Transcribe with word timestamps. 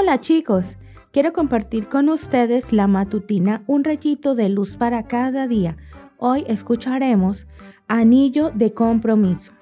Hola 0.00 0.18
chicos, 0.18 0.78
quiero 1.12 1.34
compartir 1.34 1.86
con 1.86 2.08
ustedes 2.08 2.72
la 2.72 2.86
matutina 2.86 3.62
Un 3.66 3.84
rayito 3.84 4.34
de 4.34 4.48
luz 4.48 4.78
para 4.78 5.02
cada 5.02 5.46
día. 5.46 5.76
Hoy 6.16 6.42
escucharemos 6.48 7.46
Anillo 7.86 8.50
de 8.54 8.72
compromiso. 8.72 9.52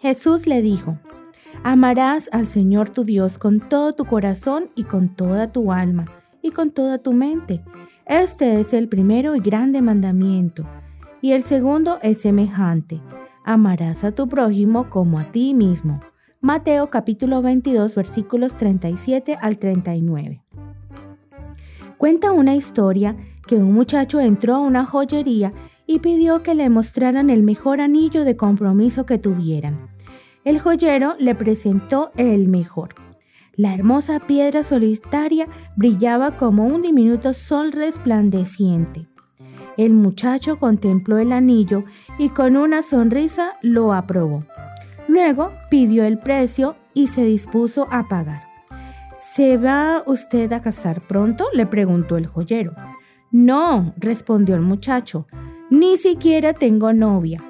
Jesús 0.00 0.48
le 0.48 0.60
dijo, 0.60 0.98
Amarás 1.62 2.28
al 2.32 2.48
Señor 2.48 2.90
tu 2.90 3.04
Dios 3.04 3.38
con 3.38 3.60
todo 3.60 3.92
tu 3.92 4.06
corazón 4.06 4.70
y 4.74 4.82
con 4.82 5.14
toda 5.14 5.52
tu 5.52 5.70
alma 5.70 6.06
y 6.42 6.50
con 6.50 6.72
toda 6.72 6.98
tu 6.98 7.12
mente. 7.12 7.62
Este 8.06 8.58
es 8.58 8.72
el 8.72 8.88
primero 8.88 9.36
y 9.36 9.40
grande 9.40 9.80
mandamiento. 9.82 10.64
Y 11.20 11.30
el 11.30 11.44
segundo 11.44 12.00
es 12.02 12.22
semejante. 12.22 13.00
Amarás 13.44 14.02
a 14.02 14.10
tu 14.10 14.28
prójimo 14.28 14.90
como 14.90 15.20
a 15.20 15.30
ti 15.30 15.54
mismo. 15.54 16.00
Mateo 16.40 16.88
capítulo 16.88 17.42
22 17.42 17.96
versículos 17.96 18.56
37 18.56 19.36
al 19.40 19.58
39. 19.58 20.44
Cuenta 21.96 22.30
una 22.30 22.54
historia 22.54 23.16
que 23.48 23.56
un 23.56 23.72
muchacho 23.72 24.20
entró 24.20 24.54
a 24.54 24.60
una 24.60 24.84
joyería 24.86 25.52
y 25.84 25.98
pidió 25.98 26.44
que 26.44 26.54
le 26.54 26.70
mostraran 26.70 27.28
el 27.28 27.42
mejor 27.42 27.80
anillo 27.80 28.24
de 28.24 28.36
compromiso 28.36 29.04
que 29.04 29.18
tuvieran. 29.18 29.90
El 30.44 30.60
joyero 30.60 31.16
le 31.18 31.34
presentó 31.34 32.12
el 32.16 32.46
mejor. 32.46 32.94
La 33.56 33.74
hermosa 33.74 34.20
piedra 34.20 34.62
solitaria 34.62 35.48
brillaba 35.74 36.36
como 36.36 36.66
un 36.66 36.82
diminuto 36.82 37.34
sol 37.34 37.72
resplandeciente. 37.72 39.08
El 39.76 39.92
muchacho 39.92 40.60
contempló 40.60 41.18
el 41.18 41.32
anillo 41.32 41.82
y 42.16 42.28
con 42.28 42.56
una 42.56 42.82
sonrisa 42.82 43.54
lo 43.60 43.92
aprobó. 43.92 44.44
Luego 45.18 45.50
pidió 45.68 46.04
el 46.04 46.16
precio 46.16 46.76
y 46.94 47.08
se 47.08 47.24
dispuso 47.24 47.88
a 47.90 48.06
pagar. 48.06 48.44
¿Se 49.18 49.56
va 49.56 50.04
usted 50.06 50.52
a 50.52 50.60
casar 50.60 51.00
pronto? 51.00 51.46
le 51.52 51.66
preguntó 51.66 52.16
el 52.16 52.28
joyero. 52.28 52.72
No, 53.32 53.94
respondió 53.96 54.54
el 54.54 54.60
muchacho, 54.60 55.26
ni 55.70 55.96
siquiera 55.96 56.52
tengo 56.52 56.92
novia. 56.92 57.42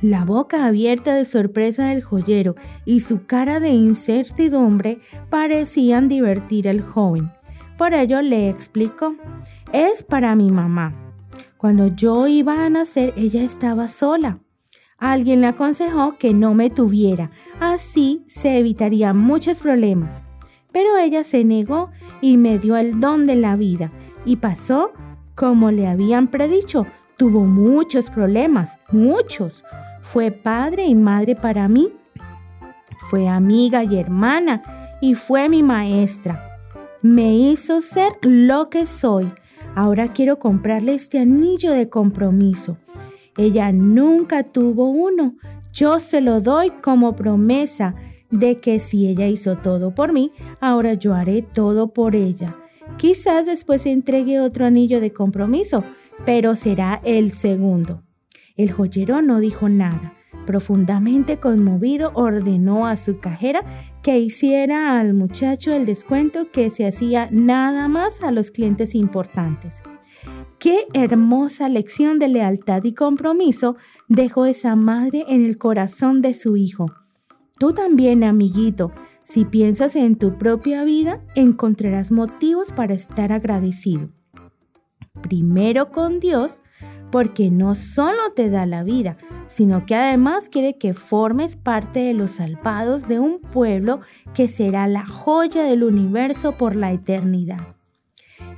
La 0.00 0.24
boca 0.24 0.64
abierta 0.64 1.12
de 1.12 1.24
sorpresa 1.24 1.86
del 1.86 2.04
joyero 2.04 2.54
y 2.84 3.00
su 3.00 3.26
cara 3.26 3.58
de 3.58 3.70
incertidumbre 3.70 5.00
parecían 5.28 6.08
divertir 6.08 6.68
al 6.68 6.82
joven. 6.82 7.32
Por 7.78 7.94
ello 7.94 8.22
le 8.22 8.48
explicó, 8.48 9.16
es 9.72 10.04
para 10.04 10.36
mi 10.36 10.52
mamá. 10.52 10.94
Cuando 11.56 11.88
yo 11.88 12.28
iba 12.28 12.64
a 12.64 12.70
nacer, 12.70 13.12
ella 13.16 13.42
estaba 13.42 13.88
sola. 13.88 14.38
Alguien 15.00 15.40
le 15.40 15.46
aconsejó 15.46 16.16
que 16.18 16.34
no 16.34 16.52
me 16.52 16.68
tuviera, 16.68 17.30
así 17.58 18.22
se 18.28 18.58
evitarían 18.58 19.16
muchos 19.16 19.60
problemas. 19.60 20.22
Pero 20.72 20.98
ella 20.98 21.24
se 21.24 21.42
negó 21.42 21.90
y 22.20 22.36
me 22.36 22.58
dio 22.58 22.76
el 22.76 23.00
don 23.00 23.26
de 23.26 23.34
la 23.34 23.56
vida 23.56 23.90
y 24.26 24.36
pasó 24.36 24.92
como 25.34 25.70
le 25.70 25.88
habían 25.88 26.28
predicho. 26.28 26.86
Tuvo 27.16 27.44
muchos 27.44 28.10
problemas, 28.10 28.76
muchos. 28.92 29.64
Fue 30.02 30.30
padre 30.30 30.86
y 30.86 30.94
madre 30.94 31.34
para 31.34 31.66
mí. 31.66 31.88
Fue 33.08 33.26
amiga 33.26 33.82
y 33.84 33.98
hermana 33.98 34.62
y 35.00 35.14
fue 35.14 35.48
mi 35.48 35.62
maestra. 35.62 36.46
Me 37.02 37.34
hizo 37.34 37.80
ser 37.80 38.12
lo 38.20 38.68
que 38.68 38.84
soy. 38.84 39.32
Ahora 39.74 40.08
quiero 40.08 40.38
comprarle 40.38 40.94
este 40.94 41.18
anillo 41.18 41.72
de 41.72 41.88
compromiso. 41.88 42.76
Ella 43.40 43.72
nunca 43.72 44.42
tuvo 44.42 44.90
uno. 44.90 45.34
Yo 45.72 45.98
se 45.98 46.20
lo 46.20 46.42
doy 46.42 46.68
como 46.82 47.16
promesa 47.16 47.94
de 48.30 48.60
que 48.60 48.80
si 48.80 49.06
ella 49.06 49.28
hizo 49.28 49.56
todo 49.56 49.94
por 49.94 50.12
mí, 50.12 50.30
ahora 50.60 50.92
yo 50.92 51.14
haré 51.14 51.40
todo 51.40 51.88
por 51.94 52.14
ella. 52.14 52.54
Quizás 52.98 53.46
después 53.46 53.86
entregue 53.86 54.40
otro 54.40 54.66
anillo 54.66 55.00
de 55.00 55.14
compromiso, 55.14 55.84
pero 56.26 56.54
será 56.54 57.00
el 57.02 57.32
segundo. 57.32 58.02
El 58.58 58.72
joyero 58.72 59.22
no 59.22 59.40
dijo 59.40 59.70
nada. 59.70 60.12
Profundamente 60.44 61.38
conmovido, 61.38 62.10
ordenó 62.12 62.86
a 62.86 62.96
su 62.96 63.20
cajera 63.20 63.64
que 64.02 64.18
hiciera 64.18 65.00
al 65.00 65.14
muchacho 65.14 65.72
el 65.72 65.86
descuento 65.86 66.50
que 66.52 66.68
se 66.68 66.86
hacía 66.86 67.28
nada 67.30 67.88
más 67.88 68.22
a 68.22 68.32
los 68.32 68.50
clientes 68.50 68.94
importantes. 68.94 69.80
Qué 70.60 70.86
hermosa 70.92 71.70
lección 71.70 72.18
de 72.18 72.28
lealtad 72.28 72.84
y 72.84 72.92
compromiso 72.92 73.76
dejó 74.08 74.44
esa 74.44 74.76
madre 74.76 75.24
en 75.26 75.42
el 75.42 75.56
corazón 75.56 76.20
de 76.20 76.34
su 76.34 76.58
hijo. 76.58 76.84
Tú 77.58 77.72
también, 77.72 78.22
amiguito, 78.24 78.92
si 79.22 79.46
piensas 79.46 79.96
en 79.96 80.16
tu 80.16 80.36
propia 80.36 80.84
vida, 80.84 81.24
encontrarás 81.34 82.12
motivos 82.12 82.72
para 82.72 82.92
estar 82.92 83.32
agradecido. 83.32 84.10
Primero 85.22 85.92
con 85.92 86.20
Dios, 86.20 86.60
porque 87.10 87.50
no 87.50 87.74
solo 87.74 88.34
te 88.36 88.50
da 88.50 88.66
la 88.66 88.82
vida, 88.82 89.16
sino 89.46 89.86
que 89.86 89.94
además 89.94 90.50
quiere 90.50 90.76
que 90.76 90.92
formes 90.92 91.56
parte 91.56 92.00
de 92.00 92.12
los 92.12 92.32
salvados 92.32 93.08
de 93.08 93.18
un 93.18 93.40
pueblo 93.40 94.00
que 94.34 94.46
será 94.46 94.86
la 94.88 95.06
joya 95.06 95.62
del 95.62 95.84
universo 95.84 96.58
por 96.58 96.76
la 96.76 96.92
eternidad. 96.92 97.79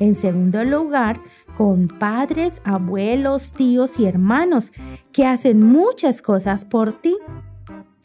En 0.03 0.17
segundo 0.17 0.65
lugar, 0.65 1.21
con 1.57 1.87
padres, 1.87 2.61
abuelos, 2.65 3.53
tíos 3.53 4.01
y 4.01 4.07
hermanos 4.07 4.73
que 5.13 5.27
hacen 5.27 5.65
muchas 5.65 6.23
cosas 6.23 6.65
por 6.65 7.01
ti. 7.01 7.17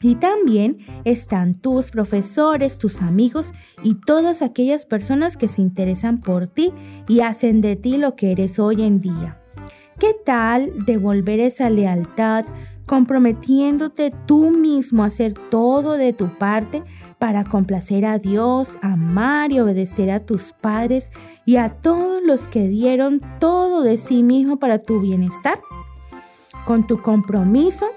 Y 0.04 0.14
también 0.14 0.78
están 1.06 1.56
tus 1.56 1.90
profesores, 1.90 2.78
tus 2.78 3.02
amigos 3.02 3.52
y 3.82 3.96
todas 3.96 4.44
aquellas 4.44 4.86
personas 4.86 5.38
que 5.38 5.48
se 5.48 5.64
interesan 5.64 6.22
por 6.22 6.46
ti 6.46 6.72
y 7.08 7.22
hacen 7.22 7.62
de 7.62 7.76
ti 7.76 7.98
lo 7.98 8.16
que 8.16 8.32
eres 8.32 8.60
hoy 8.60 8.84
en 8.84 9.02
día. 9.02 9.42
¿Qué 9.98 10.16
tal 10.24 10.70
devolver 10.86 11.40
esa 11.40 11.72
lealtad 11.72 12.46
comprometiéndote 12.88 14.12
tú 14.26 14.50
mismo 14.50 15.04
a 15.04 15.08
hacer 15.08 15.34
todo 15.34 15.94
de 15.94 16.14
tu 16.14 16.28
parte 16.30 16.84
para 17.20 17.44
complacer 17.44 18.06
a 18.06 18.18
Dios, 18.18 18.78
amar 18.82 19.52
y 19.52 19.60
obedecer 19.60 20.10
a 20.10 20.22
tus 20.22 20.54
padres 20.54 21.12
y 21.46 21.58
a 21.58 21.70
todos 21.70 22.24
los 22.24 22.48
que 22.48 22.68
dieron 22.68 23.22
todo 23.40 23.84
de 23.84 23.98
sí 23.98 24.24
mismo 24.24 24.58
para 24.58 24.80
tu 24.80 25.02
bienestar. 25.02 25.60
Con 26.66 26.88
tu 26.88 27.02
compromiso, 27.02 27.88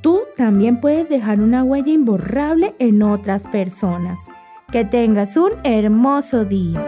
tú 0.00 0.22
también 0.36 0.80
puedes 0.80 1.08
dejar 1.08 1.40
una 1.40 1.62
huella 1.62 1.92
imborrable 1.92 2.74
en 2.78 3.02
otras 3.02 3.46
personas. 3.46 4.26
Que 4.72 4.84
tengas 4.84 5.36
un 5.36 5.50
hermoso 5.64 6.44
día. 6.44 6.80